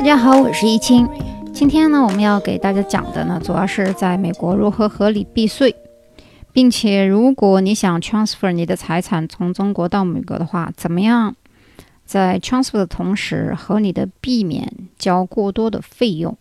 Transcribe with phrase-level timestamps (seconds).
[0.00, 1.06] 大家好，我是易清。
[1.52, 5.76] 今天呢，我们要给大家讲的呢，主要是在美国如何合理避税，
[6.54, 11.36] 并且如果你想 transfer 你的财产从中国到美国的话，怎么样
[12.06, 16.34] 在 transfer 的同时合理的避免交过多的费用？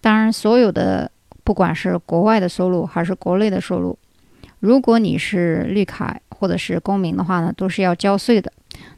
[0.00, 1.10] 当然，所有的
[1.44, 3.98] 不管是国外的收入还是国内的收入，
[4.58, 8.50] 如果你是绿卡或者是公民的话呢，都是要交税的。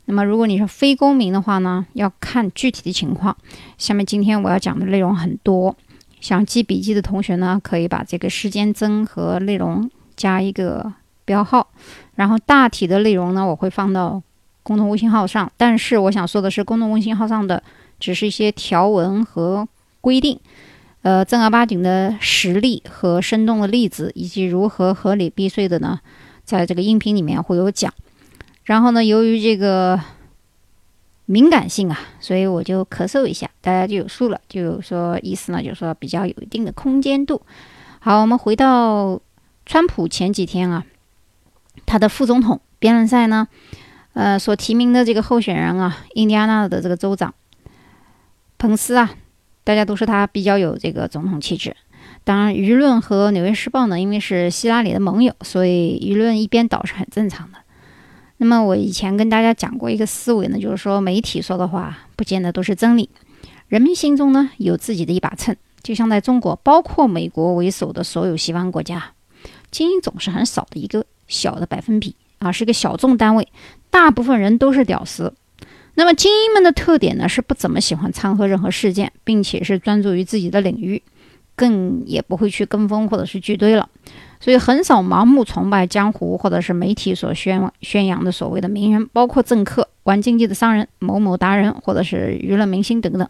[0.06, 3.36] 那么，如果你是非公民的话呢，要看具体的情况。
[3.76, 5.76] 下面今天我要讲的内容很多，
[6.20, 10.92] 想记笔记的同学呢，可以把这个时间针和内容加一个
[11.24, 11.68] 标号，
[12.14, 14.22] 然后大体的内容呢，我会放到
[14.62, 15.52] 公众微信号上。
[15.58, 17.62] 但是我想说的是，公众微信号上的
[18.00, 19.68] 只是一些条文和
[20.00, 20.40] 规定，
[21.02, 26.00] 呃，正儿八经的实例和生动的例子，以及如何合理避税的呢，
[26.44, 27.92] 在这个音频里面会有讲。
[28.68, 29.98] 然后呢，由于这个
[31.24, 34.38] 敏感性啊，所以我就咳嗽一下，大家就有数了。
[34.46, 37.40] 就说意思呢，就是说比较有一定的空间度。
[37.98, 39.18] 好，我们回到
[39.64, 40.84] 川普前几天啊，
[41.86, 43.48] 他的副总统辩论赛呢，
[44.12, 47.34] 呃，所提名的这个候选人啊，印第安纳的这个州长
[48.58, 49.14] 彭斯啊，
[49.64, 51.74] 大家都说他比较有这个总统气质。
[52.22, 57.56] 当然，舆论和《纽约时报》呢，因为是希拉里的盟友，所以舆论一边倒是很正常的。
[58.38, 63.10] 那么我以前跟大家讲过一个思维呢，就是说媒体说的话不见得都是真理，
[63.68, 69.12] 人民心中呢有自己的一把秤，就像在中国，包括美国为首的所有西方国家，
[69.70, 73.48] 精英总是很少的一个小的百分比啊，是个小众单位，
[73.90, 75.34] 大部分人都是屌丝。
[75.94, 81.02] 那么精英们的特点呢是不怎么喜欢掺和任何事件，并且是专注于自己的领域，
[81.56, 83.88] 更也不会去跟风或者是聚堆了。
[84.40, 93.28] 所以很少盲目崇拜江湖或者是媒体所宣宣扬的所谓的名人，包括政客、玩经济的商人、某某达人或者是娱乐明星等等。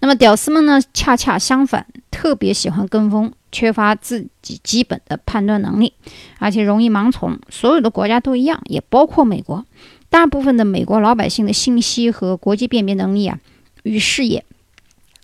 [0.00, 5.92] 那么屌丝们呢，恰恰相反，特别喜欢跟风，缺乏自己基本的判断能力，
[6.38, 7.38] 而且容易盲从。
[7.50, 9.64] 所有的国家都一样，也包括美国。
[10.08, 13.38] 大部分的美国老百姓的信息和国际辨别能力啊，
[13.82, 14.44] 与视野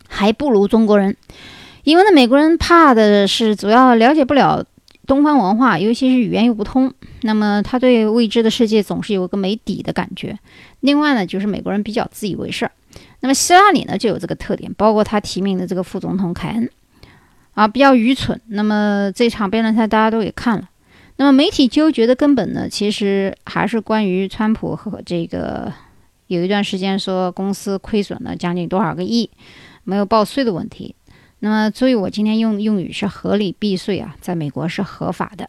[0.09, 1.17] 还不如中国人。
[1.83, 4.65] 因为呢，美国人怕的是主要了解不了。
[5.07, 10.39] 东方文化，尤其是语言又不通，那么他对未知的世界总是有一个没底的感觉。
[10.81, 12.71] 另外呢，就是美国人比较自以为是。
[13.21, 16.71] 那么希拉里呢就有这个特点，包括他提名的这个副总统凯恩
[17.55, 18.41] 啊，比较愚蠢。
[18.49, 20.69] 那么这场辩论赛大家都给看了。
[21.17, 25.73] 那么媒体纠结的根本呢，其实还是关于川普和这个
[26.27, 29.31] 有一段时间说公司亏损了将近多少个亿，
[29.85, 30.95] 没有报税的问题。
[31.41, 35.49] 那么，所以我今天用用语是合理避税啊，在美国是合法的。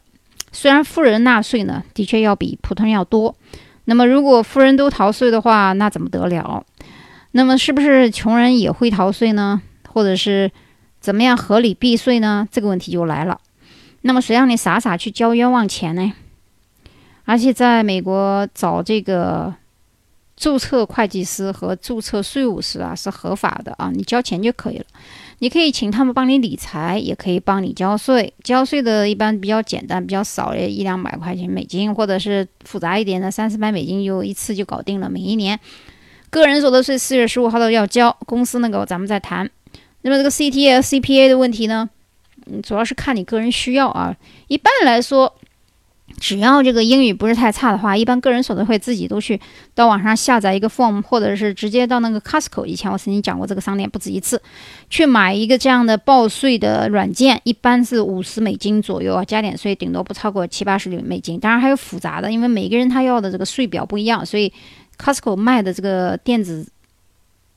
[0.52, 3.36] 虽然富人纳税呢，的确要比普通人要多。
[3.86, 6.66] 那么，如果富人都逃税的话，那怎么得了？
[7.32, 9.62] 那么，是不是穷人也会逃税呢？
[9.88, 10.52] 或者是
[11.00, 12.48] 怎么样合理避税呢？
[12.52, 13.40] 这个问题就来了。
[14.02, 16.12] 那么，谁让你傻傻去交冤枉钱呢？
[17.26, 19.54] 而且，在美国找这个
[20.36, 24.86] 注册会计师和注册税务师啊，是合法的啊，你交钱就可以了。
[25.40, 28.34] 你可以请他们帮你理财，也可以帮你交税。
[28.44, 35.10] 交税的一般比较简单，比较少，一两百块钱美金，或者是复杂一点的，三四百美金就一次就搞定了。
[35.10, 35.60] 每一年，
[36.30, 39.50] 个人所得税四月十五号都要交，公司那个咱们再谈。
[40.02, 41.90] 那么这个 CTA、CPA 的问题呢，
[42.46, 44.16] 嗯，主要是看你个人需要啊。
[44.48, 45.36] 一般来说。
[46.20, 49.40] 只要这个英语不是太差的话，一般个人所得会自己都去
[49.76, 52.66] 到网上下载一个 form，或者是直接到那个 Costco。
[52.66, 54.42] 以前我曾经讲过这个商店不止一次，
[54.90, 61.40] 去买一个这样的报税的软件，一般是五十美金左右啊，加点税顶多不超过七八十美金。
[61.40, 64.52] 当然还有复杂的，因为每个人他要的这个税表不一样，所以
[64.98, 66.68] Costco 卖的这个电子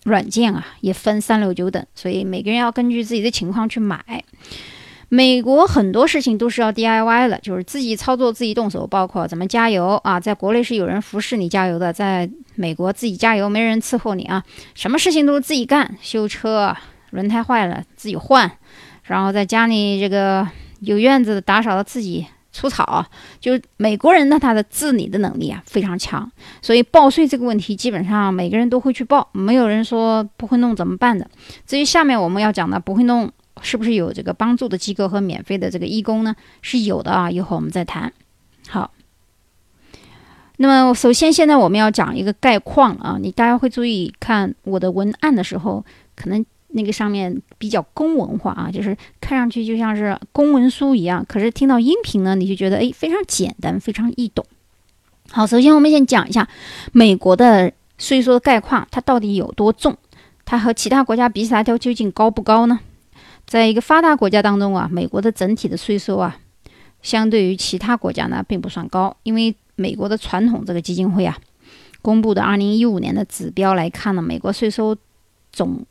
[0.05, 4.23] 软件啊也分三六九等，所以每个人要根据自己的情况去买。
[5.13, 10.21] 美国很多事情都是要 DIY 了，就是自己操作、自己动手，包括怎么加油啊。
[10.21, 14.45] 在国内是有人服侍你加油的，在美国自己加油没人伺候你啊，
[14.77, 15.99] 什么事情都是自己干。
[16.01, 16.73] 修车
[17.11, 18.49] 轮胎坏了自己换，
[19.03, 20.47] 然后在家里这个
[20.79, 23.05] 有院子打扫的自己除草。
[23.41, 26.31] 就美国人呢，他的自理的能力啊非常强，
[26.63, 31.29] 所以报税这个问题基本上每个人都会去报，没有人说不会弄怎么办的。
[31.67, 33.29] 至于下面我们要讲的不会弄。
[33.63, 36.35] 是不是有这个帮助的机构和免费的这个义工呢？
[36.63, 38.13] 是有的啊，一会儿我们再谈。
[38.69, 38.91] 好，
[40.57, 45.85] 那么首先现在我们要讲一个概况啊，你大家会注意看我的文案的时候，
[46.15, 54.45] 可能那个上面比较公文化啊，就是看上去就像是公文书一样，可是听到音频呢，你就觉得诶非常简单，非常易懂。
[55.31, 56.49] 好，首先我们先讲一下
[56.93, 59.97] 美国的税收的概况，它到底有多重？
[60.45, 62.81] 它和其他国家比起来，它究竟高不高呢？
[63.51, 66.39] 在一个发达国家当中啊，美国的整体的税收啊，
[67.03, 71.37] 相对于其他国家呢，并不算高，因为美国的传统这个基金会啊，
[72.01, 74.97] 公布的二零一五年的指标来看呢，美国税收
[75.51, 75.85] 总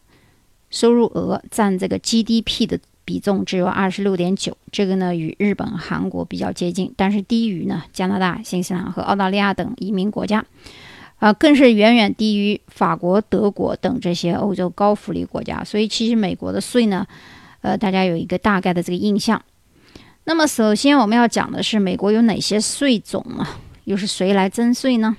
[0.70, 10.46] 收入额占这个 GDP 的比重只有二十六点九，这个呢与日本、韩国比较接近，但是低于呢加拿大、新西兰和澳大利亚等移民国家，
[11.18, 15.62] 啊，更是远远低于法国、德国等这些欧洲高福利国家。
[15.62, 17.06] 所以其实美国的税呢，
[17.62, 19.42] 呃，大家有一个大概的这个印象。
[20.26, 23.60] 那么首先我们要讲的是美国有哪些税种啊？
[23.86, 25.16] 又是谁来征税呢？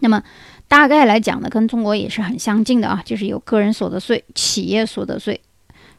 [0.00, 0.22] 那么
[0.66, 5.40] 大概来讲呢，跟中国也是很相近的啊，就是有个人所得税、企业所得税。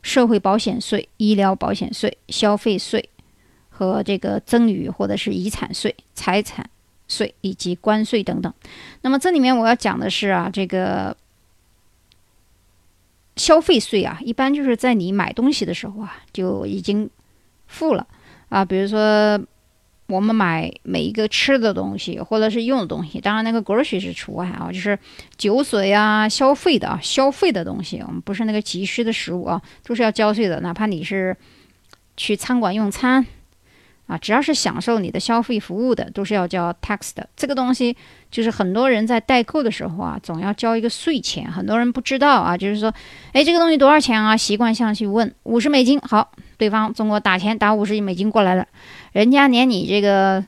[0.01, 3.09] 社会保险税、医疗保险税、消费税
[3.67, 6.69] 和这个赠与或者是遗产税、财产
[7.09, 8.53] 税以及关税等等。
[9.01, 11.15] 那么这里面我要讲的是啊，这个
[13.39, 17.09] 消费税啊，一般就是在你买东西的时候啊就已经
[17.65, 18.05] 付了
[18.49, 19.39] 啊，比如说。
[20.09, 24.97] 我们买每一个吃的东西或者是用的东西，当然那个 grocery 是除外啊，就是
[25.37, 30.61] 酒水啊，消费的啊，消费的东西，我们不是那个急需的食物啊，都是要交税的。
[30.61, 31.37] 哪怕你是
[32.17, 33.23] 去餐馆用餐
[34.09, 37.25] 啊，只要是享受你的消费服务的，都是要交 tax 的。
[37.37, 37.95] 这个东西
[38.29, 42.93] 就是很多人在代购的时候啊，总要交一个税钱，很多人不知道啊，就是说，
[43.31, 44.35] 哎，这个东西多少钱啊？
[44.35, 46.31] 习惯性去问，五十美金，好。
[46.57, 48.67] 对方中国打钱打五十亿美金过来了，
[49.13, 50.43] 人家连你这个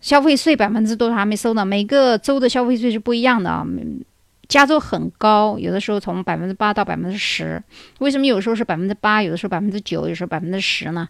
[0.00, 1.64] 消费税百分之多少还没收呢。
[1.64, 3.64] 每个州的消费税是不一样的啊，
[4.48, 7.62] 加州很高，有的时候从百分之八到百分之十。
[8.00, 11.08] 为什么有时候是百分之八，有的时候百分之九，有时候百分之十呢？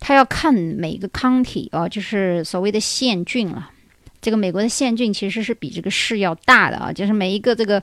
[0.00, 3.70] 他要看每个 county 啊，就是所谓的县郡了。
[4.20, 7.82] 这个美国的县郡其实是比这个市要大的啊，就是每一个这个。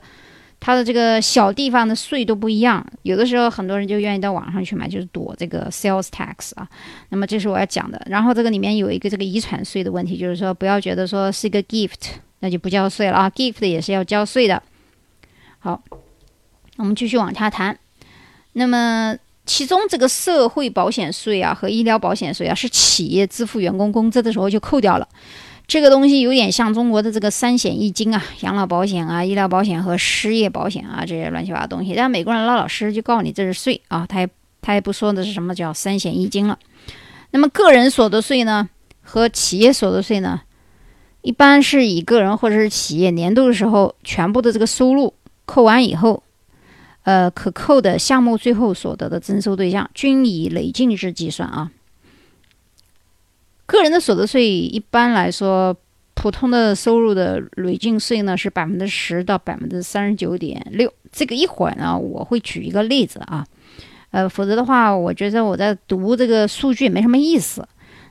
[0.60, 6.66] 它的这个小地方的税都不一样，有的时候很多人就愿意到网上去买，就是躲这个 sales tax 啊。
[7.10, 8.00] 那么这是我要讲的。
[8.06, 14.62] 然后这个里面有一个这个遗产税的问题，就是说不要觉得说是一个 gift，那就不交税了啊，gift 也是要交税的。
[15.58, 15.82] 好，
[16.76, 17.78] 我们继续往下谈。
[18.54, 19.14] 那么
[19.46, 25.08] 其中这个社会保险税啊和医疗保险税啊，是企业支付员工工资的时候就扣掉了。
[25.66, 31.94] 这个东西有点像中国的这个三险一金啊，养老保险啊、医疗保险和失业保险啊这些乱七八糟东西。
[31.94, 34.28] 但美国人老老实实就告诉你这是税啊，他也
[34.60, 36.58] 他也不说的是什么叫三险一金了。
[37.30, 38.68] 那么个人所得税呢
[39.02, 40.40] 和企业所得税呢，
[41.22, 45.14] 一般是以个人或者是企业年度的时候全部的这个收入
[45.46, 46.22] 扣完以后，
[47.04, 51.70] 呃，可扣的项目最后所得的征收对象均以累进制计算啊。
[53.66, 55.74] 个人的所得税一般来说，
[56.14, 60.92] 普通的收入的累进税呢是百分之十到百分之三十九点六。
[61.12, 63.46] 这个一会儿呢我会举一个例子啊，
[64.10, 67.66] 呃，否则的话，我觉得我在读这个数据没什么意思。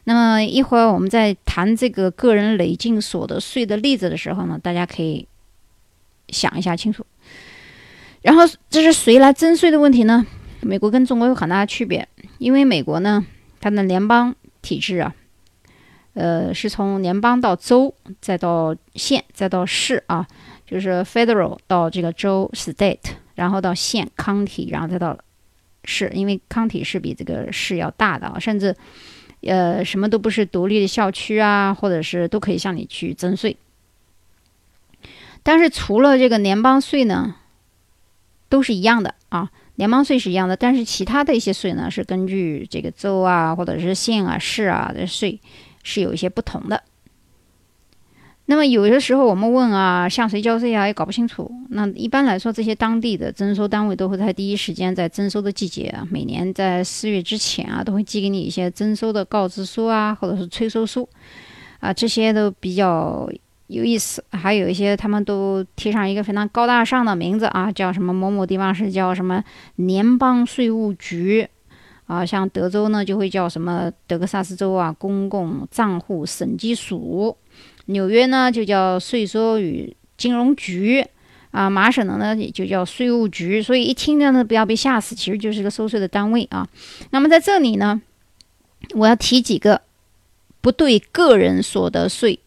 [0.05, 5.27] 那么一会儿我们在谈这个个人累进所得税的例子的时候呢，大家可以
[6.29, 7.05] 想一下清楚。
[8.23, 10.25] 然后这是谁来征税的问题呢？
[10.61, 12.07] 美国跟中国有很大的区别，
[12.39, 13.23] 因为美国呢
[13.61, 15.13] 它的联邦体制啊。
[16.15, 20.27] 呃，是从联邦到州，再到县，再到市啊，
[20.63, 22.99] 就是 federal 到这个州 state，
[23.33, 25.17] 然后到县 county，然后再到
[25.85, 28.75] 市，因为 county 是比这个市要大的啊，甚至
[29.41, 33.57] 呃什么都不是独立的校区啊，或者是都可以向你去征税。
[35.41, 37.35] 但是除了这个联邦税呢，
[38.53, 45.41] 都是一样的啊，联邦税是一样的，但是其他的一些税呢，是根据这个州啊，或者是县啊、市啊的税。
[45.85, 46.81] 是有一些不同的。
[48.45, 51.51] 那么有的时候我们问啊，向谁交税啊，也搞不清楚。
[51.71, 61.09] 那一般来说，这些当地的征收单位都会在第一时间在征收的季节啊，每年在四月之前啊，都会寄给你一些征收的告知书啊，或者是催收书
[61.81, 63.29] 啊，这些都比较
[63.67, 64.23] 有意思。
[64.31, 69.43] 还有一些他们都贴上一个非常高大上的名字啊，叫什么某某地方是叫什么
[69.75, 71.47] 联邦税务局。
[72.05, 77.33] 啊，像德州呢，就会叫什么德克萨斯州啊公共账户审计署；
[77.85, 81.01] 纽约呢，就叫税收与金融局；
[81.51, 83.63] 啊，麻省的呢，也就叫税务局。
[83.63, 86.67] 所以一听呢，不要被吓死，其实就是个收税的单位啊。
[87.11, 88.01] 那么在这里呢，
[88.95, 89.81] 我要提几个
[90.59, 92.37] 不对个人所得税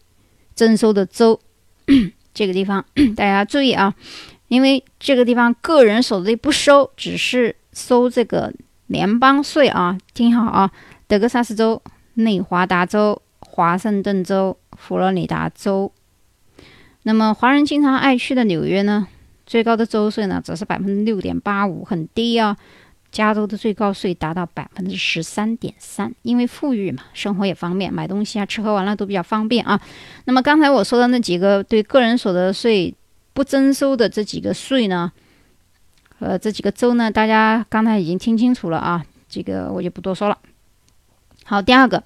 [0.57, 1.39] 征收的州，
[2.33, 2.83] 这个地方
[3.15, 3.93] 大家注意啊，
[4.49, 8.51] 因为这个地方个人所得税不收，只是收这个。
[8.87, 10.71] 联邦税啊，听好啊，
[11.09, 11.81] 德克萨斯州、
[12.13, 15.91] 内华达州、华盛顿州、佛罗里达州。
[17.03, 19.09] 那么华人经常爱去的纽约呢，
[19.45, 22.55] 最高的州税呢，只是百分之六点八五，很低啊。
[23.11, 29.79] 加州的最高税达到百分之十三点三，因为富裕嘛，生活也方便，买东西啊、吃喝玩乐都比较方便啊。
[30.25, 32.93] 那么刚才我说的那几个对个人所得税
[33.33, 35.11] 不征收的这几个税呢，
[36.19, 40.37] 呃，这几个州呢，大家刚才已经听清楚了啊，这个我就不多说了。
[41.45, 42.03] 好，第二个，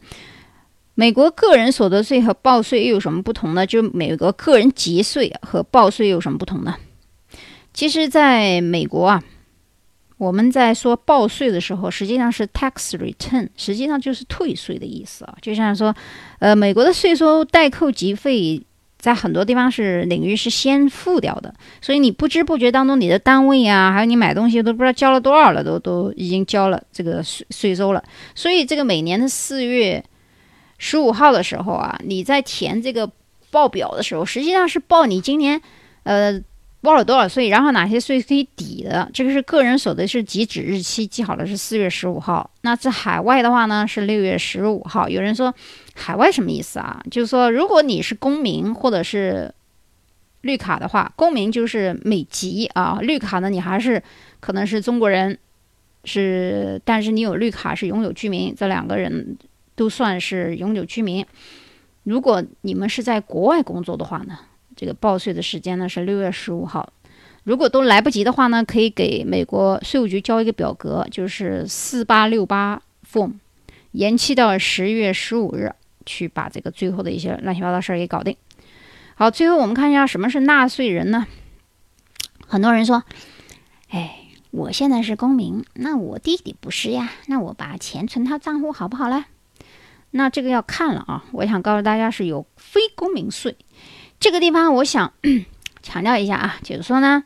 [0.94, 3.66] 美国个人所得税和报税又有什么不同呢？
[3.66, 6.76] 就美国个人节税和报税有什么不同呢？
[7.74, 9.24] 其实，在美国啊。
[10.22, 15.36] 我们在说报税的时候，实际上是 tax return，实际上就是退税的意思啊。
[15.42, 15.92] 就像说，
[16.38, 18.62] 呃，美国的税收代扣及费
[19.00, 21.52] 在很多地方是领域是先付掉的，
[21.82, 28.04] 所以你不知不觉当中，你的单位啊，还有你买东西都不知道交了多少了，都都已经交了这个税税收了。
[28.36, 30.04] 所以这个每年的四月
[30.78, 33.10] 十五号的时候啊，你在填这个
[33.50, 35.60] 报表的时候，实际上是报你今年
[36.04, 36.40] 呃。
[36.82, 39.08] 报了多少税，然后哪些税可以抵的？
[39.14, 42.50] 这个是个人所得税截止日期记好了是四月十五号。
[42.62, 45.08] 那在海外的话呢是六月十五号。
[45.08, 45.54] 有人说
[45.94, 47.00] 海外什么意思啊？
[47.12, 49.54] 就是说如果你是公民或者是
[50.42, 54.02] 绿卡的话，公民就是美籍啊，绿卡呢你还是
[54.40, 55.38] 可能是中国人，
[56.04, 59.38] 是但是你有绿卡是永久居民，这两个人
[59.76, 61.24] 都算是永久居民。
[62.06, 64.40] 如果你们是在国外工作的话呢？
[64.82, 66.92] 这个报税的时间呢是六月十五号，
[67.44, 73.34] 如果都来不及的话呢，可以给美国税务局交一个表格，就是四八六八 form，
[73.92, 75.72] 延期到十月十五日
[76.04, 78.36] 去把这个最后的一些乱七八糟事儿给搞定。
[79.14, 81.28] 好，最后我们看一下什么是纳税人呢？
[82.48, 83.04] 很多人说，
[83.90, 84.18] 哎，
[84.50, 89.26] 我现在是公民，那我弟弟不是呀，那我把钱存他账户好不好嘞？
[90.10, 93.56] 那这个要看了啊，我想告诉大家是有非公民税。
[94.22, 95.14] 这个地方我想
[95.82, 97.24] 强调一下啊，就是说呢，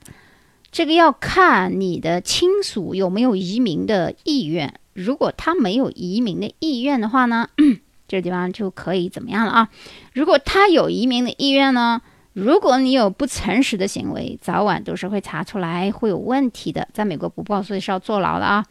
[0.71, 4.79] 这个要看你的亲属有没有移民的意愿。
[4.93, 7.49] 如果他没有移民的意愿的话呢，
[8.07, 9.69] 这个地方就可以怎么样了啊？
[10.13, 16.87] 如果他有移民的意愿呢，如果你有不诚实的行为，早晚都是会查出来会有问题的。
[16.93, 18.65] 在美国不报税是要坐牢的啊。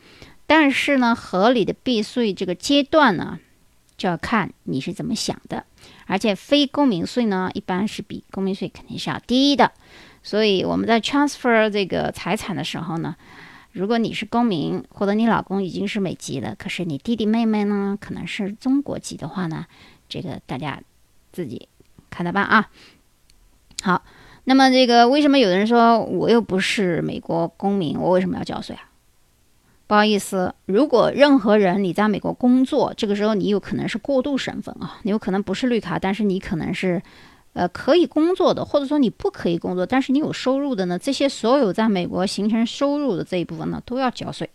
[0.47, 3.38] 但是呢，合理的避税这个阶段呢，
[3.97, 5.65] 就要看你是怎么想的。
[6.07, 9.73] 而且非公民税呢，一般是比公民税肯定是要低的，
[10.23, 13.17] 所以我们在 transfer 这个财产的时候呢，
[13.73, 19.67] 如果你是公民，或者你老公已经是美籍了，可是你弟弟妹妹呢可能是中国籍的话呢，
[20.09, 20.81] 这个大家
[21.33, 21.69] 自己
[22.11, 22.71] 看着办啊。
[23.83, 24.03] 好，
[24.45, 28.89] 那么这个为什么有的人说我又不是美国公民，我为什么要交税啊？
[29.87, 37.03] 不好意思，如果任何人你在美国工作，这个时候你有可能是过渡身份啊，你有可能不是绿卡，但是你可能是，
[37.53, 44.49] 呃，可以工作的，或者说你不可以工作，但是你有收入的呢，这些所有在美国形成收入的这一部分呢，都要交税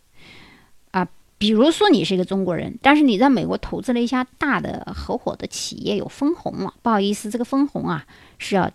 [0.92, 1.08] 啊。
[1.38, 8.04] 比如说你是一个中国人，但是你在美国投资了一家大的合伙的企业，有分红了，不好意思，这个分红啊
[8.40, 8.70] 是要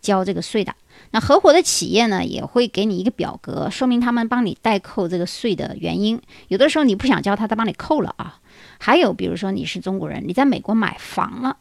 [0.00, 0.74] 交这个税的。
[1.12, 6.20] 那合伙的企业呢，也会给你一个表格，说明他们帮你代扣这个税的原因。
[6.48, 8.38] 有的时候你不想交，他他帮你扣了啊。
[8.78, 11.56] 还有，比如说你是中国人，你在美国买房了，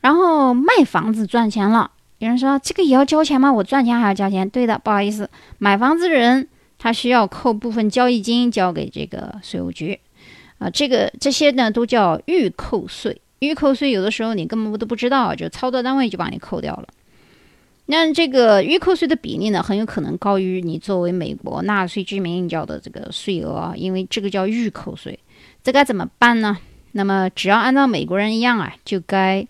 [0.00, 1.90] 然后卖房子赚钱了。
[2.18, 3.52] 有人说这个也要交钱吗？
[3.52, 4.48] 我赚钱还要交钱？
[4.48, 6.46] 对的，不好意思，买房子的人
[6.78, 9.98] 他需要扣部分交易金交给这个税务局
[10.58, 10.68] 啊。
[10.68, 16.86] 这个这些呢都叫预扣税，预扣税有的时候你根本都不知道，就操作单位就把你扣掉了。
[17.90, 25.18] 那这个预扣税的比例呢，很有可能高于你作为美国纳税居民应交的这个税额啊，因为这个叫预扣税，
[25.64, 26.56] 这该怎么办呢？
[26.92, 29.44] 那么只要按照美国人一样啊，就该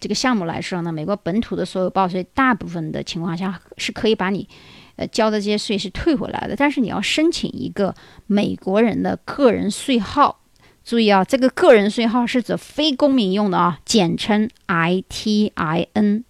[0.00, 4.48] 这个项目来说呢，美国本土的所有报税，大部分的情况下是可以把你
[4.96, 7.94] 呃交的这些税是退回来的，但是你要申请一个
[8.26, 10.40] 美国人的个人税号，
[10.82, 16.22] 注意啊，这个个人税号是指非公民用的啊，简称 ITIN，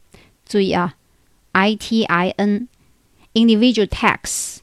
[0.44, 0.96] 注意啊。
[1.54, 2.66] I T I N
[3.32, 4.58] individual tax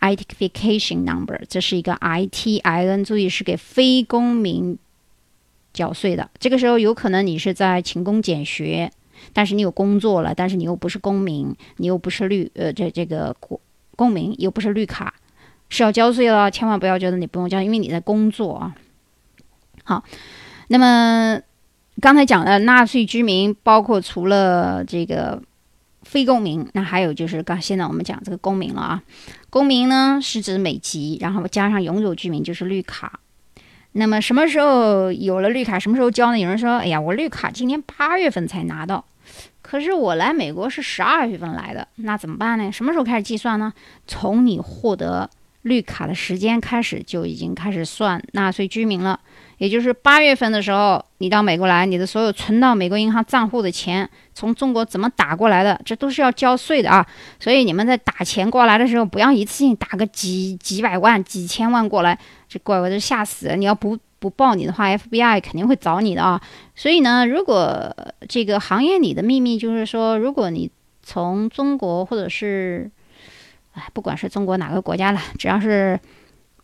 [0.00, 4.76] identification number，这是一个 I T I N，注意是给非公民
[5.72, 6.28] 缴税的。
[6.40, 8.90] 这个时候有可能你是在勤工俭学，
[9.32, 13.60] 但是你有工作了，但是你又不是公民，你又不是绿呃这这个公
[13.94, 15.14] 公民，又不是绿卡，
[15.68, 16.50] 是要交税的。
[16.50, 18.74] 千万不要觉得你不用交，因为你在工作啊。
[19.84, 20.02] 好，
[20.66, 21.40] 那么
[22.00, 25.40] 刚才讲的纳税居民，包括除了这个。
[26.02, 29.02] 非公民，那还有就是刚现在我们讲这个公民了啊。
[29.48, 33.20] 公民呢是指美籍，然后加上永久居民就是绿卡。
[33.92, 35.78] 那么什么时候有了绿卡？
[35.78, 36.38] 什么时候交呢？
[36.38, 39.04] 有人说：“哎呀，我绿卡今年八月份才拿到，
[39.62, 42.70] 可是我来美国是十二月份来的，那怎么办呢？
[42.70, 43.72] 什么时候开始计算呢？
[44.06, 45.28] 从你获得
[45.62, 49.18] 绿卡的时间开始就已经开始算纳税居民了。
[49.60, 57.06] 也就是八月份的时候，你到美国来，你的所有存到美国银行账户的钱，从中国怎么打过来的，这都是要交税的啊。
[57.38, 63.54] 所以你们在打钱过来的时候，不要一次性打个几几百万、几千万过来。”这怪我都吓死了！
[63.56, 66.40] 你要不不报你的话，FBI 肯定会找你的啊。
[66.74, 67.94] 所以呢，如果
[68.30, 70.70] 这个行业里的秘密就是说，如果你
[71.02, 72.90] 从中国或者是，
[73.74, 76.00] 哎，不管是中国哪个国家了，只要是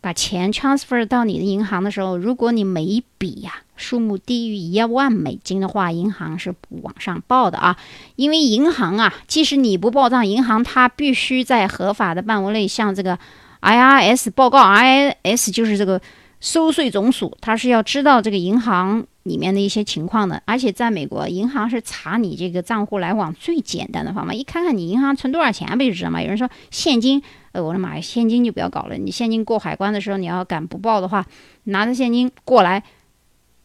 [0.01, 7.77] 把钱 transfer 到你的银行的时候，如果你每一笔呀数目低于一万美金的话，银行是不往上报的啊。
[8.15, 13.17] 因为银行啊，即使你不报账，银行它必须在合法的范围内向这个。
[13.59, 15.99] IRS 报告，IRS 就是这个
[16.39, 20.41] 收税总署，他是要知道这个银行里面的一些情况的。
[20.45, 26.21] 而且在美国，银行是查你这个账户来往最简单的方法，一看看你银行存多少钱不就知道吗？
[26.21, 27.21] 有人说现金，
[27.53, 28.97] 呃，我的妈呀，现金就不要搞了。
[28.97, 31.25] 你现金过海关的时候，你要敢不报的话，
[31.63, 32.83] 拿着现金过来，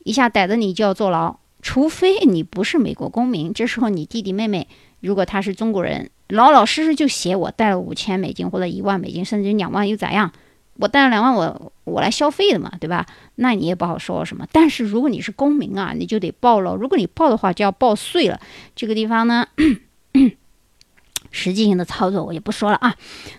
[0.04, 1.36] 一下逮着你就要坐牢。
[1.60, 4.66] 除非你不是美国公民，这时候你弟弟妹妹
[5.00, 6.10] 如果他是中国人。
[6.28, 10.32] 老老实实就写我带了五千美金或者一万美金，甚至两万又咋样？
[10.76, 13.06] 我带了两万，我我来消费的嘛，对吧？
[13.36, 14.46] 那你也不好说什么。
[14.50, 16.74] 但是如果你是公民啊，你就得报了。
[16.74, 18.40] 如果你报的话，就要报税了。
[18.74, 19.46] 这个地方呢，
[21.30, 22.94] 实际性的操作我也不说了啊。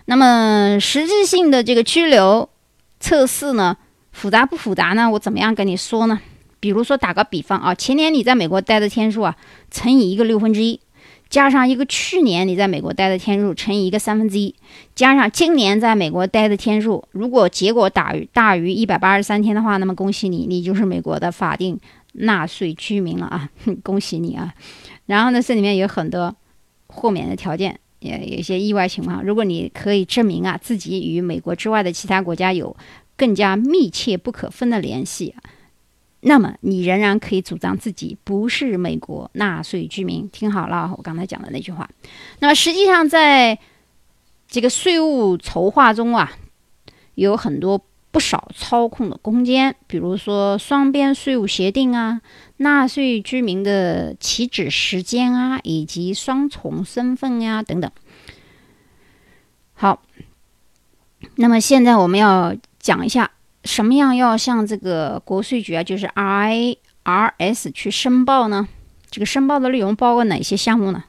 [0.06, 2.48] 那么实质性的这个拘留
[3.00, 3.76] 测试呢，
[4.12, 5.10] 复杂不复杂呢？
[5.10, 6.20] 我怎么样跟你说呢？
[6.60, 9.36] 比如说打个比方啊，前年你在美国待的天数啊，
[9.70, 10.80] 乘以一个六分之一。
[11.34, 14.54] 加上一个去年你在美国待的天数乘以一个三分之一，
[14.94, 21.76] 加上今年在美国待的天数，如果结果大于大于一百八十三天的话，那么恭喜你，你就是美国的法定
[22.12, 23.50] 纳税居民了啊！
[23.82, 24.54] 恭喜你啊！
[25.06, 26.32] 然后呢，这里面有很多
[26.86, 29.20] 豁免的条件，也有一些意外情况。
[29.24, 32.76] 如果你可以证明啊自己与美国之外的其他国家有
[33.16, 35.34] 更加密切不可分的联系。
[36.26, 40.26] 那么你仍然可以主张自己不是美国纳税居民。
[40.30, 41.86] 听好了，我刚才讲的那句话。
[42.38, 43.58] 那么实际上，在
[44.48, 46.32] 这个税务筹划中啊，
[47.16, 47.78] 有很多
[48.10, 52.22] 不少操控的空间，比如说双边税务协定啊、
[52.56, 57.90] 纳税居民的起止时间啊，以及双重身份呀等等。
[59.74, 60.00] 好，
[61.36, 63.30] 那么现在我们要讲一下。
[63.64, 68.68] 什么样要向这个国税局啊，就是 IRS 去申报呢？
[69.10, 71.04] 这个申报的内容包括哪些项目呢？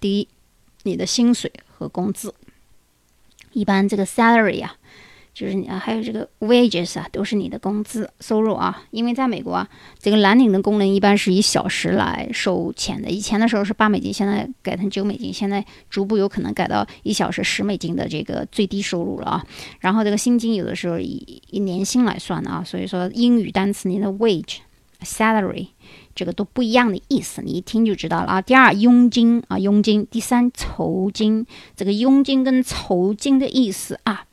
[0.00, 0.28] 第一，
[0.84, 2.34] 你的薪水和工资，
[3.52, 4.76] 一般这个 salary 呀。
[5.38, 8.82] 就是你啊，还有这个 wages 啊，都是你的工资收入啊。
[8.90, 9.68] 因为在美国啊，
[10.00, 13.08] 这个蓝领的工人一般是以小时来收钱的。
[13.08, 19.46] 以前的时候是八美金，现在改成九美金，现在逐步有可能改到一小时十美金的这个最低收入了啊。
[19.78, 24.56] 然后这个薪金有的时候以以年薪来算的啊，所以说英语单词你的 wage、
[25.04, 25.68] salary
[26.16, 28.42] 这个都不一样的意思，你一听就知道了啊。
[28.42, 31.46] 第二，佣金啊，佣金；第三，酬金。
[31.76, 34.24] 这个佣金跟酬金的意思啊。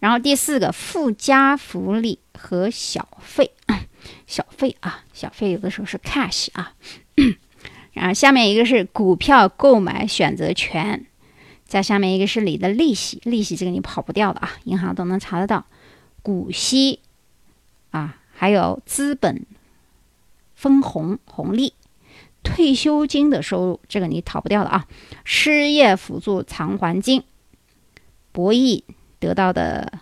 [0.00, 3.50] 然后第四个附加福利和小费，
[4.26, 6.74] 小费啊，小费有的时候是 cash 啊。
[7.92, 11.04] 然后下面一个是股票购买选择权，
[11.66, 15.66] 再下面一个是你的利息，利息这个你跑不掉的啊，银行都能查得到。
[16.22, 17.00] 股息
[17.90, 19.44] 啊，还有资本
[20.54, 21.72] 分红红利，
[22.44, 24.86] 退休金的收入，这个你逃不掉的啊。
[25.24, 27.24] 失业辅助偿还金，
[28.30, 28.84] 博弈。
[29.18, 29.92] 得到的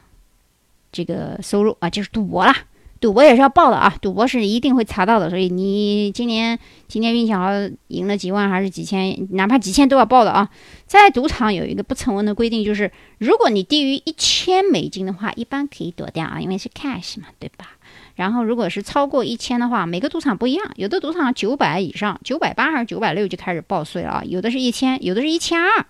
[0.92, 2.56] 这个收入啊，就是赌博啦，
[3.00, 5.28] 赌博也是要报的啊，赌博是一定会查到的。
[5.28, 7.50] 所以你今年今年运气好，
[7.88, 10.48] 赢了几万还是几千，哪怕几千都要报的啊。
[10.86, 17.72] 在赌场有一个不成文的规定，就是如果你低于一千美金的话，一般可以躲掉啊，因为是 cash 嘛，对吧？
[18.14, 25.84] 然后如果是超过一千的话，每个赌场不一样，有的赌场九百以上，九百八还是九百六就开始报税了啊，有的是一千，有的是一千二。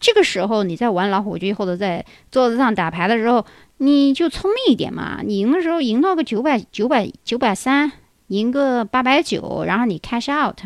[0.00, 3.44] 这个时候你在玩老虎机或者在桌子上打牌的时候，
[3.78, 5.20] 你就聪明一点嘛。
[5.24, 7.90] 你赢的时候赢到个九百九百九百三，
[8.28, 10.60] 赢个八百九，然后你 cash out，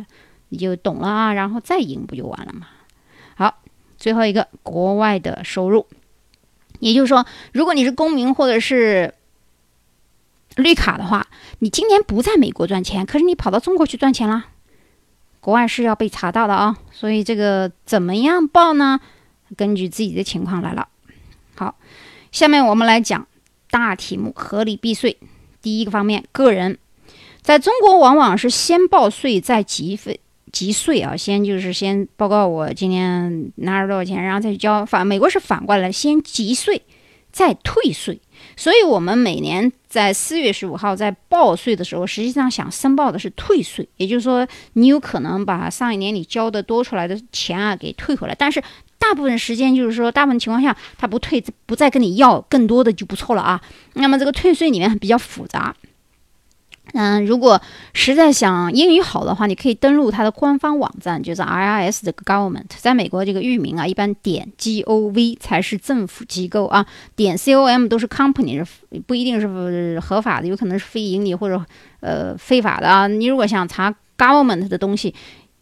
[0.50, 1.32] 你就懂了啊。
[1.32, 2.66] 然后再赢不就完了吗？
[3.34, 3.62] 好，
[3.96, 5.86] 最后一个国外的收入，
[6.80, 9.14] 也就是说，如果你是公民或者是
[10.56, 11.26] 绿卡的话，
[11.60, 14.44] 你今年不在美国赚钱，可是你跑到中国去赚钱了。
[15.40, 16.76] 国外是要被查到的啊。
[16.90, 19.00] 所以这个怎么样报呢？
[19.56, 20.88] 根据自己的情况来了。
[21.54, 21.76] 好，
[22.30, 23.26] 下面我们来讲
[23.70, 25.16] 大题目：合理避税。
[25.60, 26.78] 第一个方面，个人
[27.40, 30.20] 在中国往往是先报税再计费。
[30.50, 34.84] 集税啊，先就是先报告我今天拿了多少钱，然后再去交。
[34.84, 36.82] 反美国是反过来，先集税
[37.30, 38.20] 再退税。
[38.54, 48.34] 所以，我们每年在四月十五号在报税的时候，实际上想申报的是退税，也就是说，你有可能把上一年你交的多出来的钱啊给退回来。
[48.38, 48.62] 但是，
[49.02, 53.60] 大部分时间就是说，大部分情况下他不退，不再跟你要更多的就不错了啊。
[53.94, 55.74] 那么，这个退税里面比较复杂。
[56.94, 57.60] 嗯，如果
[57.94, 62.66] 实在想英语好的话，你可以登录它的官方网站，就是 IRS 这个 Government。
[62.76, 66.84] 在美国，这个域名啊，一般点 gov 才是政府机构啊，
[67.16, 68.62] 点 com 都是 company，
[69.06, 71.64] 不一定是合法的，有可能是非盈利或者
[72.00, 73.06] 呃非法的啊。
[73.06, 75.14] 你如果想查 Government 的东西，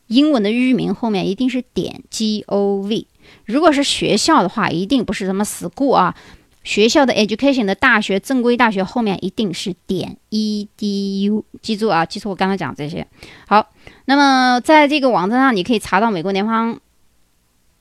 [0.08, 3.04] 英文的域名后面一定是点 gov。
[3.50, 6.14] 如果是学校的话，一定不是什么 school 啊。
[6.62, 13.06] 学校的 education 的大学正规大学后面一定是点 edu，记住啊，记住我刚才讲这些。
[13.48, 13.66] 好，
[14.04, 16.78] 那么在这个网站上，你可以查到美国联邦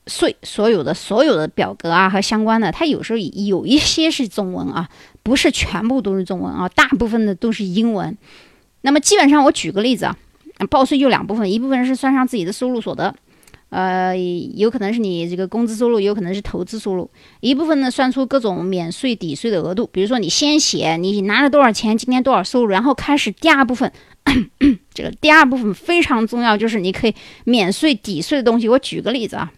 [0.08, 4.90] 税所有的所有的表格啊和相关的，它有时候有一些是中文啊，
[5.24, 8.18] 不是全部都是中文啊，大部分的都是英文。
[8.82, 10.16] 那么基本上我举个例子啊，
[10.70, 13.14] 报税就两部分，一部分是算上自己的收入所得。
[13.70, 17.10] 呃，有可能是你这个工资收入，有可能是投资收入。
[17.40, 19.88] 一部分呢，算出各种免税抵税的额度。
[19.92, 23.92] 比如说，你先写你拿了多少钱，今天多少收入，然后开始第二部分。
[24.94, 28.68] 这个第二部分非常重要，就是你可以免税抵税的东西。
[28.68, 29.52] 我举个例子啊，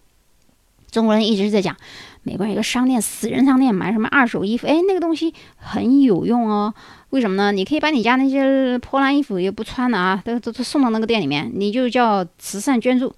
[0.92, 1.76] 中国人一直在讲，
[2.24, 6.74] 美国有个商店，死人商店，买什么二手衣服，哎，那个东西很有用哦。
[7.10, 7.52] 为什么呢？
[7.52, 13.14] 你可以把你家那些破烂衣服也不穿的啊，都都都送到那个店里面，你就叫慈善捐助。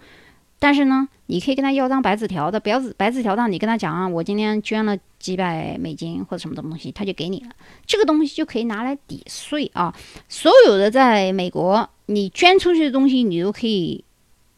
[0.63, 7.49] 但是呢，你可以跟他要张白纸条的，白纸白纸条上，你跟他讲啊，我今天捐了几百美金或者什么东西，他就给你了，
[7.86, 9.93] 这个东西就可以拿来抵税啊。
[10.30, 14.02] 所有的在美国，你捐出去的东西，你都可以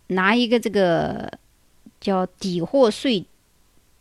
[0.09, 1.27] 拿一个这个
[1.99, 3.25] 叫抵货税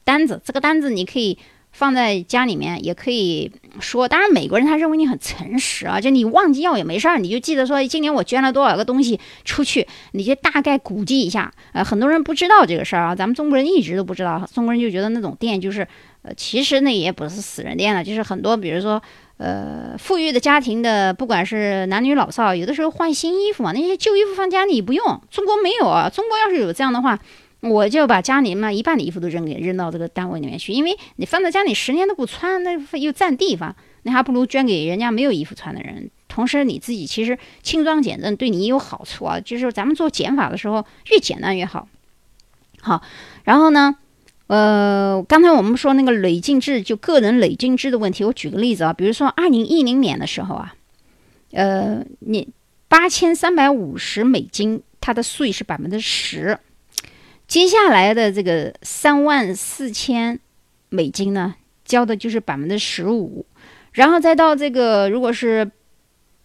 [0.04, 1.38] 单子，这个单子你可以。
[1.74, 11.52] 放在家里面也可以说，当然美国人他认为你很诚实啊，就你忘记要也没事儿，你就记得说今年我捐了多少个东西出去，你就大概估计一下。
[11.72, 15.86] 呃，很多人不知道这个事儿啊，咱们中国人一直都不知道，中国人就觉得那种店就是，
[16.22, 19.02] 呃，其实那也不是死人店了，就是很多比如说，
[19.38, 27.18] 呃，富裕的家庭的，不管是男女老少，有的时候换新衣服嘛，那些旧衣服放家里不用，中国没有啊，中国要是有这样的话。
[27.70, 36.10] 我就把家里嘛一半的衣服都扔给扔到这个单位里面去，因为你放在家里十年都不穿，那又占地方，你还不如捐给人家没有衣服穿的人。
[36.28, 39.40] 同时你自己其实轻装简正，对你也有好处啊。
[39.40, 41.88] 就是咱们做减法的时候，越简单越好。
[42.80, 43.00] 好，
[43.44, 43.96] 然后呢，
[44.48, 50.74] 呃，刚才我们说那个累进制，就个人累进制的问题，我举个例子啊，比如说二零一零年的时候啊，
[51.52, 52.48] 呃，你
[52.88, 56.58] 八千三百五十美金，它的税是百分之十。
[57.46, 60.40] 接下来的这个三万四千
[60.88, 61.54] 美金呢，
[61.84, 63.44] 交的就是百分之十五，
[63.92, 65.70] 然后再到这个如果是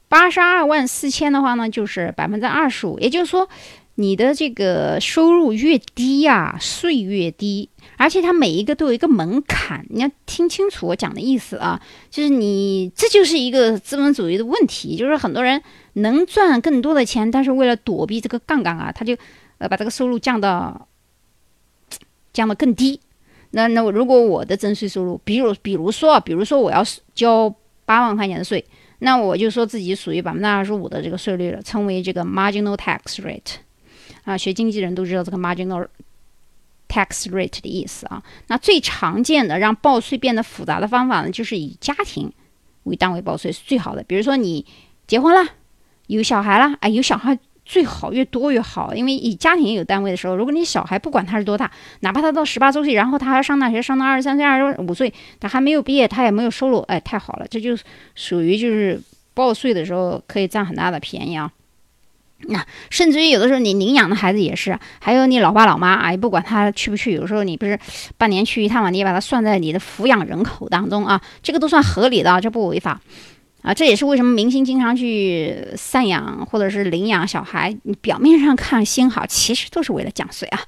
[0.10, 3.00] 八十二万四千的话呢，就是百分之二十五。
[3.00, 3.48] 也就是说，
[3.96, 11.82] 你的这个收入越低呀，税越低，而且它每一个都有一个门槛，你要听清楚我讲的意思啊，
[12.12, 19.16] 就是你这就是一个资本主义的问题，就是很多人能赚更多的钱，但是为了躲避这个杠杆啊，他就
[19.60, 20.88] 呃把这个收入降到。
[22.39, 22.97] 降得更低，
[23.52, 26.82] 那那我如果我的征税收入，比如比如说啊，比如说我要
[27.13, 28.63] 交八万块钱的税，
[28.99, 33.56] 那我就说自己属于百分之二十五的这个税率了，称为这个 marginal tax rate。
[34.23, 35.86] 啊，学经济人都知道这个 marginal
[36.88, 38.23] tax rate 的意思啊。
[38.47, 42.32] 那最常见的让报税变得复杂的方法呢，就是以家庭
[42.84, 44.02] 为单位报税是最好的。
[44.04, 44.65] 比如说你
[45.08, 45.52] 结婚了，
[46.08, 47.38] 有小孩了，哎，有小孩。
[47.69, 57.77] 最好越多越好，因为以家庭有单位的时候，如果你小孩不管他是多大，哪怕他到十八周岁，然后他还上大学，上到二十三岁、二十五岁，他还没有毕业，他也没有收入，哎，太好了，这就
[58.15, 58.99] 属于就是
[59.36, 61.51] 报税的时候可以占很大的便宜啊。
[62.47, 67.77] 那甚至于有的时候你领养的孩子也是，还有你老爸老妈啊，也不管他去不去，有时候你不是
[68.17, 72.99] 半年去一趟嘛，你也把他算在你的抚养人口当中啊，这个都算合理的，这不违法。
[73.62, 77.76] 啊，这也是为什么明星经常去赡养或者是领养小孩。
[77.84, 80.60] 你表面上看心好，其实都是为了降税啊。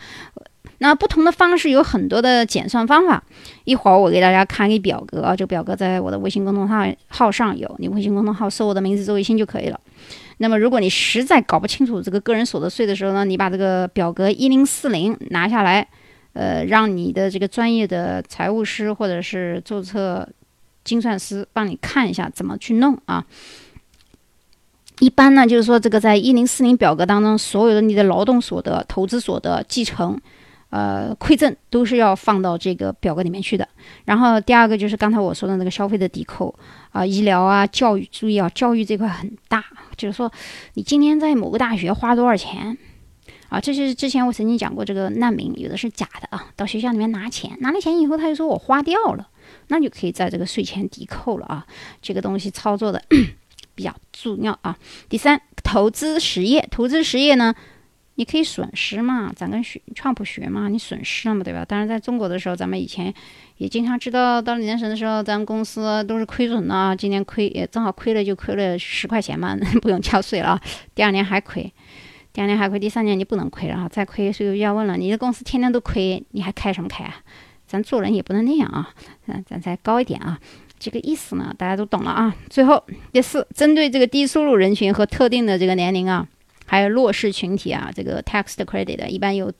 [0.79, 3.23] 那不同的方式有很多的减算方法。
[3.65, 9.79] 一会儿我给大家看一表格，这个表格在我的微信公众号号上有，你微信公众号搜我的名字周卫星就可以了。
[10.39, 15.87] 那么如果你实在搞不清楚这个个人所得税的时候呢，你把这个表格一零四零拿下来，
[16.33, 20.27] 呃，让你的这个专业的财务师或者是注册
[20.83, 23.25] 精算师帮你看一下怎么去弄啊。
[24.99, 30.19] 一般呢，就是说这个在一零四零表格当中，所有的你的劳动所得、投资所得、继承。
[30.69, 33.67] 呃，馈赠都是要放到这个表格里面去的。
[34.05, 36.57] 然后第二个就是刚才我说的那个消费的抵扣
[36.91, 39.61] 啊，医疗啊，教育，注意啊，教育这块很大，
[39.97, 40.31] 就是说
[40.75, 42.77] 你今天在某个大学花多少钱
[43.49, 43.59] 啊？
[43.59, 49.27] 这是之前我曾经讲过，这个难民有的是假的啊，到学校里面拿钱，拿了钱以后他就说我花掉了，
[49.67, 51.65] 那就可以在这个税前抵扣了啊。
[52.01, 53.01] 这个东西操作的
[53.75, 54.77] 比较重要啊。
[55.09, 57.53] 第三，投资实业，投资实业呢？
[58.15, 61.63] 你可以损失嘛，咱跟学创普学嘛，你损失了嘛，对吧？
[61.65, 63.11] 当然，在中国的时候，咱们以前
[63.57, 70.59] 也经常知道，到年审的时候，咱们公司都是亏损的，今年亏也正好亏了，就亏了十块钱嘛， 不用交税了。
[70.93, 71.73] 第二年还亏，
[72.33, 73.89] 第二年还亏，第三年你不能亏了啊！
[73.89, 77.15] 再亏税务要问了，你的公司天天都亏，你还开什么开啊？
[77.71, 78.89] 咱做人也不能那样啊，
[79.25, 80.37] 咱咱再高一点啊，
[80.77, 82.35] 这个意思呢，大家都懂了啊。
[82.49, 86.27] 最后第四，针对这个低收入人群和特定的这个年龄啊。
[86.67, 89.51] 还有弱势群体啊，这个 tax credit 一般有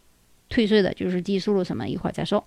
[0.48, 2.42] 退税的，就是低收入什么，一会儿再说。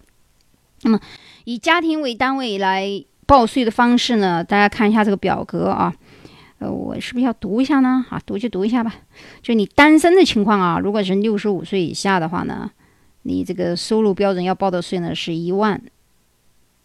[0.82, 0.98] 那么
[1.44, 5.92] 以家庭为单位来报税的方式呢，大家看一下这个表格啊。
[6.60, 8.06] 呃，我是不是要读一下呢？
[8.08, 8.94] 啊，读就读一下吧。
[9.42, 12.70] 就你单身的情况啊，如果是六十五岁以下的话呢，
[13.24, 15.82] 你这个收入标准要报的税呢是一万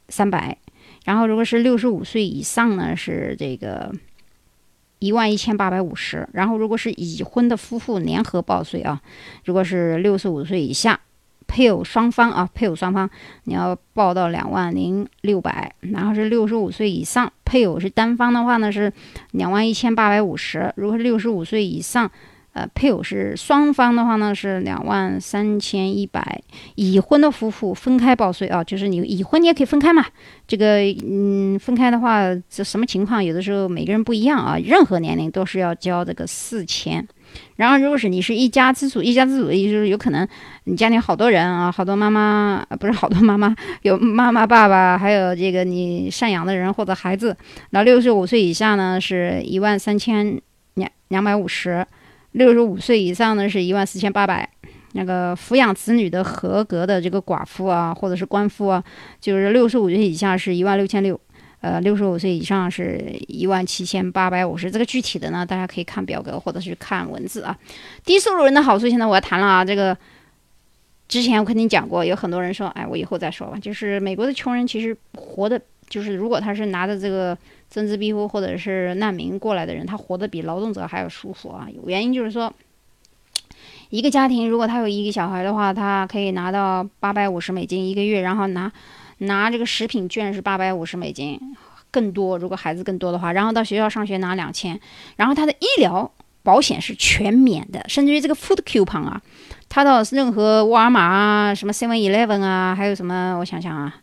[0.10, 0.58] 三百。
[1.06, 3.94] 然后如果是六十五岁以上呢，是这个。
[5.02, 9.02] 一万一千八百五十，然后如果是已婚的夫妇联合报税啊，
[9.46, 11.00] 如果是六十五岁以下，
[11.48, 13.10] 配偶双方啊，配偶双方
[13.46, 18.92] 你要报到两万零六百，然后是六十五岁以上，配偶是单方的话呢是
[19.32, 22.12] 两万一千八百五十，如果是六十五岁以上。
[22.54, 26.42] 呃，配偶是双方的话呢，是两万三千一百。
[26.76, 30.06] 已婚的夫妇分开报税啊，就是你已婚你也可以分开嘛。
[30.48, 33.24] 这个嗯，分开的话，这什么情况？
[33.24, 34.58] 有的时候每个人不一样啊。
[34.58, 37.08] 任何年龄都是要交这个四千。
[37.58, 40.28] 然后，如果是你是一家之主，一家之主的意思就是有可能
[40.64, 47.38] 你家里好多人啊，好多妈妈，不是好多妈妈，有妈妈、爸爸，还有这个你赡养的人或者孩子。
[47.70, 50.42] 那六十五岁以下呢，是一万三千
[50.74, 51.86] 两两百五十。
[52.34, 54.48] 六十五岁以上呢是一万四千八百，
[54.94, 58.84] 那个抚养子女的合格的这个寡妇啊，或者是官夫啊，
[59.20, 61.20] 就是六十五岁以下是一万六千六，
[61.62, 64.70] 呃，六十五岁以上是一万七千八百五十。
[64.70, 67.58] 这个具体的呢，大家可以看表格或者是看文字啊。
[68.06, 69.66] 低收入人的好处，现在我要谈了啊。
[69.66, 69.98] 这个
[71.08, 73.58] 之前我肯定讲过，有很多人说，哎，我以后再说吧。
[73.60, 75.60] 就是美国的穷人其实活的，
[75.90, 77.38] 就是如果他是拿着这个。
[77.70, 81.68] 政治庇护或者是难民过来的人，他活得比劳动者还要舒服啊！
[81.86, 82.52] 原因就是说，
[83.92, 88.72] 一个家庭如果他有一个小孩的话，他可以拿到八百五十美金一个月，然后拿
[89.20, 91.40] 拿这个食品券是八百五十美金，
[91.92, 92.40] 更多。
[92.40, 94.80] 如果孩子更多的话，然后到学校上学拿两千，
[95.18, 99.22] 然后他的医疗保险是全免的，甚至于这个 food coupon 啊，
[99.70, 103.96] 他到任何沃尔玛啊、什么 Seven Eleven 啊，还有什么我想想啊，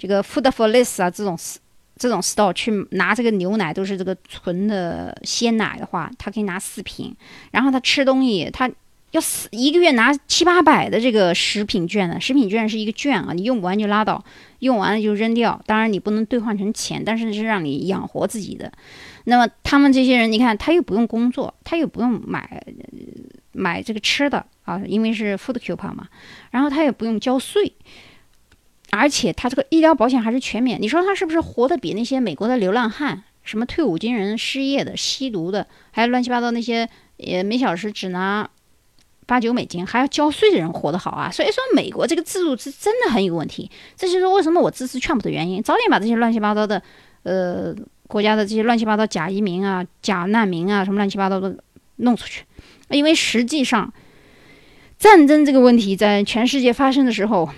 [0.00, 1.38] 这个 Food for Less 啊这种。
[1.96, 7.14] 这种 store 去拿这个牛奶都是这个纯的鲜奶的话，他可以拿四瓶。
[7.50, 8.70] 然后他吃东西，他
[9.10, 12.18] 要四一个月拿七八百的这个食品券呢。
[12.18, 14.24] 食品券是一个券啊，你用不完就拉倒，
[14.60, 15.60] 用完了就扔掉。
[15.66, 18.72] 当然你不能兑换成钱，但是是让你养活自己的。
[19.24, 22.64] 那么他们这些人，你看他又不用工作，他又不用买
[23.52, 26.08] 买这个吃的啊，因为是 food cup 嘛。
[26.50, 27.70] 然后他也不用交税。
[28.90, 38.48] 而且他这个医疗保险还是全免，你说他是不是活得比那些美国的流浪汉、什么退伍军人、失业的、吸毒的，还有乱七八糟那些，也，每小时只拿
[39.26, 41.30] 八九美金还要交税的人活得好啊？
[41.30, 43.70] 所以说，美国这个制度是真的很有问题。
[43.96, 46.82] 这就是为什么我支持川普的原因，早点把这些乱七八糟的，
[47.22, 47.72] 呃，
[48.08, 51.56] 国家的这些乱七八糟假移民啊、假难民啊，什么乱七八糟的
[51.96, 52.44] 弄出去。
[52.88, 53.92] 因为实际上，
[54.98, 57.48] 战争这个问题在全世界发生的时候。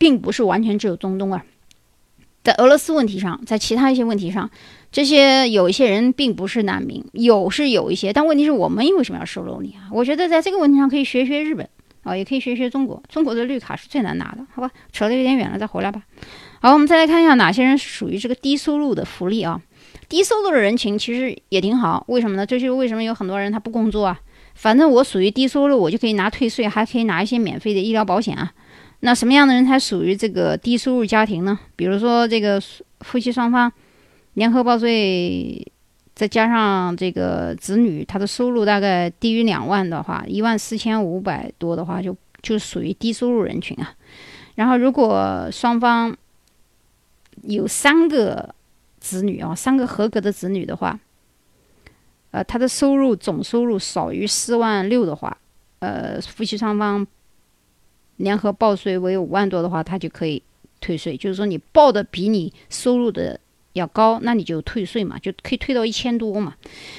[0.00, 1.44] 并不是完全只有中东啊，
[2.42, 4.48] 在俄罗斯问题上，在其他一些问题上，
[4.90, 9.92] 这些有一些人并不是难民，有是有一些，但问题是我们为什么要收留你啊？
[9.92, 11.68] 我觉得在这个问题上可以学学日本
[12.02, 14.70] 啊，也可以学学中国，中国的绿卡是最难拿的，好吧？
[14.90, 16.02] 扯得有点远了，再回来吧。
[16.60, 19.60] 好，我们再来看一下哪些人属于这个低收入的福利啊？
[20.08, 22.46] 低收入的人群其实也挺好，为什么呢？
[22.46, 24.18] 这就是为什么有很多人他不工作啊？
[24.54, 28.50] 反正我属于低收入，我就可以拿退税，还可以拿一些免费的医疗保险啊。
[29.00, 31.58] 那什么样的人才属于这个低收入家庭呢？
[31.74, 32.60] 比如说，这个
[33.00, 33.72] 夫妻双方
[34.34, 35.66] 联合报税
[36.14, 43.94] 再加上这个子女他的收入大概低于两万的话，一万四千五百多的话，就就属于低收入人群啊。
[44.56, 46.14] 然后如果双方
[47.44, 48.54] 有三个
[48.98, 50.98] 子女啊，三个合格的子女的话，
[52.32, 55.34] 呃，他的收入总收入少于四万六的话，
[55.78, 57.06] 呃，夫妻双方
[58.20, 60.42] 联合报税为五万多的话，他就可以
[60.80, 61.16] 退税。
[61.16, 63.38] 就是说，你报的比你收入的
[63.72, 66.54] 要高，那你就退税嘛，就可以退到一千多嘛。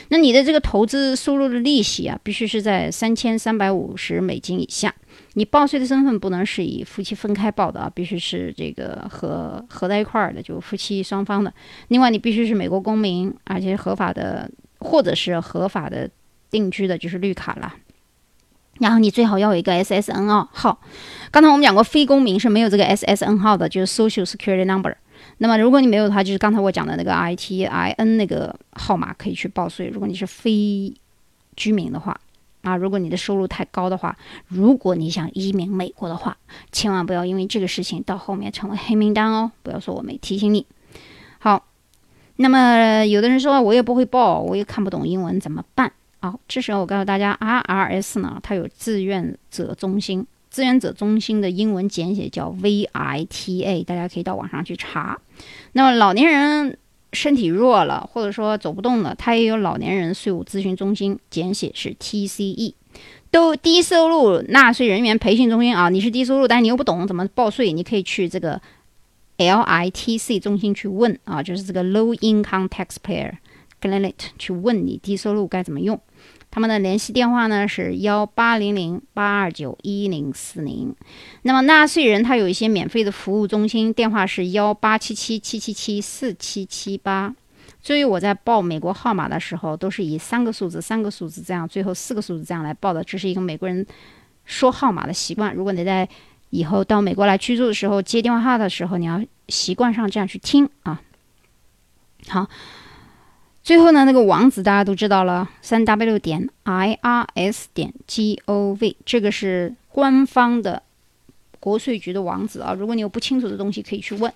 [0.10, 4.94] 那你的这个投资收入的利息啊，必须是在三千三百五十美金以下。
[5.34, 11.54] 你报税的身份不能是以夫妻分开报的啊，必须是这个合合在一块儿的，就夫妻双方的。
[11.90, 16.10] 另外，你必须是美国公民，而且合法的，或者是合法的
[16.50, 17.74] 定居的，就是绿卡了。
[18.82, 20.80] 然后你最好要有一个 SSN 号号。
[21.32, 24.96] 刚才我们讲过，非公民是没有这个 SSN 号的，就是 Social Security Number。
[25.38, 29.88] 那么如果你没有的话，就是刚才我讲的那个 ITIN 那个号码可以去报税。
[29.88, 30.94] 如果你是非
[31.56, 32.20] 居民的话。
[32.64, 34.16] 啊，如果你的收入太高的话，
[34.48, 36.38] 如果你想移民美国的话，
[36.72, 39.52] 千万不要因为这个事情到后面成为黑名单哦！
[39.64, 40.68] 不要说我没提醒你。
[41.40, 41.66] 好，
[42.36, 45.92] 那么有的人说我也不会报，我也看不懂英文，怎么办？
[46.22, 55.20] 好，这时候我告诉大家，RRS 呢，它有志愿者中心，志愿者中心的英文简写叫 VITA，大家可以到网上去查。
[55.74, 56.78] 那么老年人。
[57.14, 62.74] 身体弱了，或者说走不动了，他也有老年人税务咨询中心，简写是 TCE，
[63.30, 65.90] 都低收入纳税人员培训中心啊。
[65.90, 68.62] 你是低收入，但是你又不懂怎么报税，你可以去这个
[69.38, 73.34] LITC 中心去问啊，就是这个 Low Income Taxpayer
[73.82, 76.00] Clinic 去问你低收入该怎么用。
[76.52, 80.94] 他们的联系电话呢是幺八零零八二九一零四零。
[81.44, 87.34] 那么纳税人他有一些免费的服务中心，电话是幺八七七七七七四七七八。
[87.82, 93.02] 所以我在报美国号码的时候，都是以三个数字、三个数字这样，最后四个数字这样来报的。
[93.04, 93.84] 这是一个美国人
[94.46, 95.56] 说号码的习惯。
[95.56, 96.08] 如果你在
[96.50, 101.02] 以后到美国来居住的时候接电话号的时候，你要习惯上这样去听啊。
[102.28, 102.48] 好。
[103.64, 110.82] 最后呢，那个网址大家都知道了，三 w 点 i r s 点 g o v，这个是官方的
[111.60, 112.74] 国税局的网址啊。
[112.74, 114.34] 如果你有不清楚的东西，可以去问。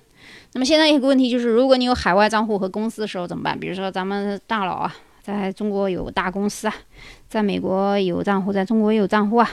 [0.53, 3.59] 那么现在一个问题就是，如果你有海外账户和公司的时候怎么办？
[3.59, 4.95] 比如说咱们大佬啊。
[5.25, 6.75] 在中国有大公司啊，
[7.27, 9.49] 在美国有账户，在中国也有账户啊。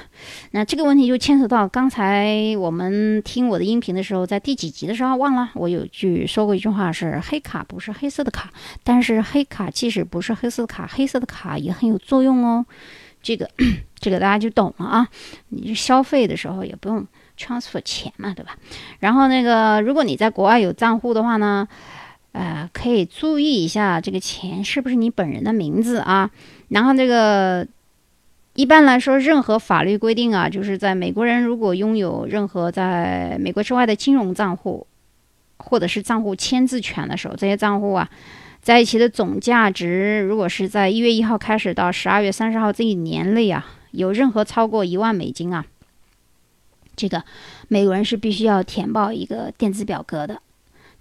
[0.51, 8.51] 那这个问题就牵扯到刚才我们听我的音频的时候，在第几集的时候忘了，我有句说过一句话是：黑卡不是黑色的卡，
[8.85, 12.67] 但是黑卡即使不是黑色的卡，黑色的卡也很有作用哦。
[13.23, 13.49] 这个
[13.99, 15.09] 这个大家就懂了啊。
[15.49, 17.07] 你消费的时候也不用
[17.39, 18.55] transfer 钱嘛，对吧？
[18.99, 21.67] 然后那个如果你在国外有账户的话呢？
[22.33, 26.31] 呃，可以注意一下这个钱是不是你本人的名字啊？
[26.69, 27.67] 然后这个
[28.55, 34.87] 一般来说，任何法律规定啊，就是在美国人如果拥有任何在美国之外的金融账户，
[35.59, 38.09] 或者是账户签字权的时候，这些账户啊，
[38.63, 45.67] 在一起的总价值，如果是在一月一号开始到十二月三十号这一年内啊，有任何超过一万美金啊，
[46.97, 47.25] 这个
[47.69, 50.41] 美国人是必须要填报一个电子表格的。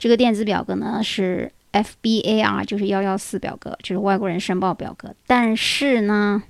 [0.01, 5.13] 这个电子表格呢是 FBAR，就是幺幺四表格，就是外国人申报表格。
[5.27, 6.41] 但是呢，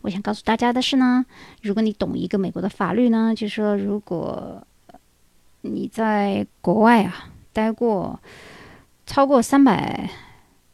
[0.00, 1.26] 我想告诉大家的是呢，
[1.60, 4.66] 如果你懂一个美国的法律呢，就是说，如果
[5.60, 8.18] 你在国外啊待过
[9.04, 10.08] 超过三百。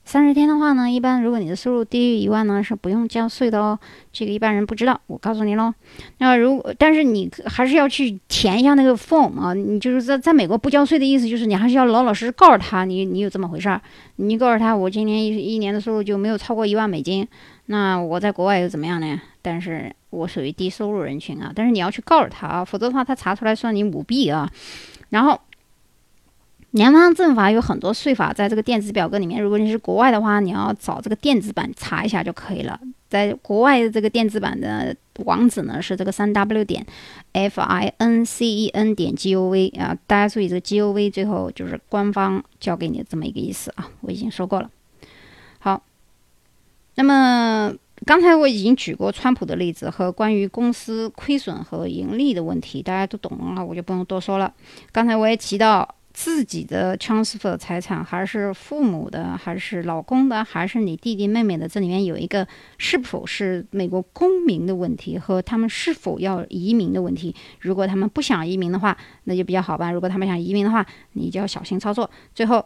[0.07, 3.77] 三十天的话呢，一般如果你的收入低于一万呢，是不用交税的哦。
[4.12, 5.75] 这个一般人不知道，我告诉你喽。
[6.19, 13.83] 那如果但是你还是要去填一下那个 form 啊，你就是在在美国不交税的意思就是你还是要老老实实告诉他你你有这么回事儿。
[14.14, 17.27] 你告诉他我今年一一年的收入就没有超过一万美金，
[17.66, 19.21] 那我在国外又怎么样呢？
[19.42, 24.49] 但是我属于低收入人群啊，但是你要去告诉他啊，否则的话他查出来算你舞弊啊。
[25.11, 25.40] 然后。
[26.77, 29.43] 联邦政法有很多税法，在这个电子表格里面。
[29.43, 32.79] 如果你是国外的话，你要找这个电子版查一下就可以了。
[33.09, 34.94] 在国外的这个电子版的
[35.25, 36.85] 网址呢是这个三 w 点
[37.33, 44.71] f i n c e n 点 g o v 啊，大家注意这个 g o v 最后就是官方教给你的这么一个意思啊，我已经说过了。
[45.59, 45.83] 好，
[46.96, 47.73] 那么
[48.05, 54.53] 刚才我已经举过川普的例子和关于公司亏损和盈利的问题，大家都懂了，我就不用多说了。
[54.92, 55.96] 刚才我也提到。
[56.17, 61.69] 自己的 transfer 财产，还是父母的，还是老公的，还是你弟弟妹妹的？
[61.69, 62.48] 这里面有一个
[62.79, 67.37] 是否是美国公民的问题，和他们是否要移民的问题。
[67.60, 72.10] 如果他们不想移民的话，那就比较好办；如果他们想移民的话，你就要小心操作。
[72.35, 72.64] 最后。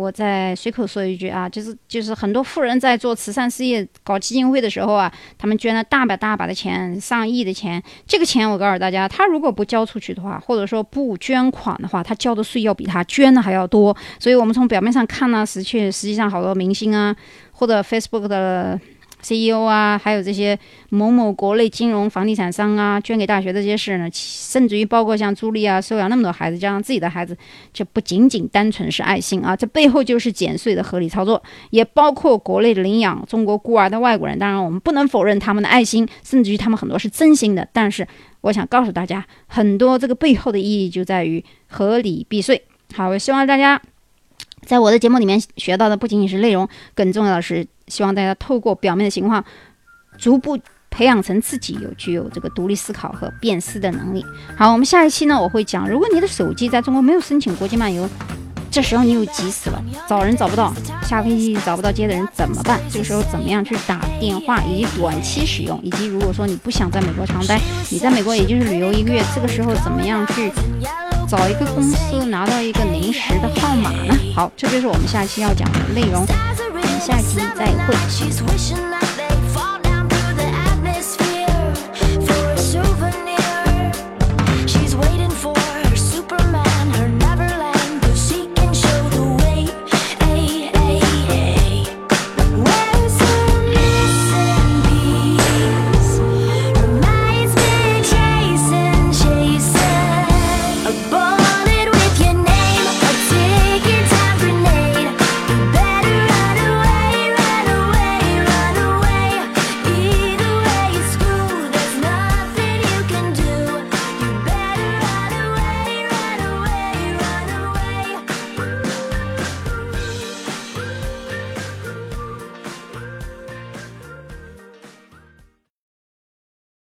[0.00, 7.82] 我再随口说一句啊，就是就是很多富人在做慈善事业、搞基金会的时候啊，他们捐了大把大把的钱，上亿的钱。
[8.06, 13.94] 这个钱我告诉大家，他如果不交出去的话，或者说不捐款的话，他交的税要比他捐的还要多。
[14.18, 17.14] 所以，我们从表面上看呢，实确实际上好多明星啊，
[17.52, 18.80] 或者 Facebook 的。
[19.22, 20.58] CEO 啊，还有这些
[20.88, 27.36] 某某国内金融房地产商啊，捐给大学这些事呢，甚至于包括像朱莉啊，收养那么多孩子，加上自己的孩子，
[27.72, 34.38] 这不仅仅单纯是爱心啊，这背后就是减税的合理操作，也包括国内领养中国孤儿的外国人。
[34.38, 37.68] 当然，我们不能否认他们的爱心，甚至于他们很多是真心的。
[37.72, 38.06] 但是，
[38.42, 42.62] 我想告诉大家，很多这个背后的意义就在于合理避税。
[42.94, 43.80] 好，我希望大家。
[44.66, 49.44] 在我的节目里面学到的不仅仅是内容，更重要的是希望大家透过表面的情况，
[50.16, 54.24] 逐步培养成自己有具有这个独立思考和辨识的能力。
[54.56, 58.08] 好，我们下一期呢，我会讲，如果你的手机在中国没有申请国际漫游，
[58.70, 60.72] 这时候你又急死了，找人找不到，
[61.02, 62.80] 下飞机找不到接的人怎么办？
[62.88, 67.60] 这个时候怎么样去打电话，以及短期使用，以及如果说你不想在美国长待，
[67.90, 70.52] 你在美国也就是旅游一个月，这个时候怎么样去？
[71.28, 74.12] 找一个公司拿到一个临时的号码呢？
[74.34, 76.26] 好，这就是我们下期要讲的内容。
[77.00, 78.99] 下期再会。